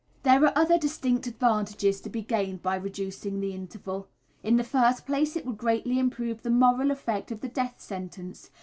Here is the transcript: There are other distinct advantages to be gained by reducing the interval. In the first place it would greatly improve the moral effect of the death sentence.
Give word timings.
There 0.23 0.43
are 0.45 0.53
other 0.57 0.79
distinct 0.79 1.27
advantages 1.27 2.01
to 2.01 2.09
be 2.09 2.23
gained 2.23 2.63
by 2.63 2.75
reducing 2.75 3.39
the 3.39 3.53
interval. 3.53 4.07
In 4.41 4.57
the 4.57 4.63
first 4.63 5.05
place 5.05 5.35
it 5.35 5.45
would 5.45 5.59
greatly 5.59 5.99
improve 5.99 6.41
the 6.41 6.49
moral 6.49 6.89
effect 6.89 7.31
of 7.31 7.41
the 7.41 7.47
death 7.49 7.79
sentence. 7.79 8.49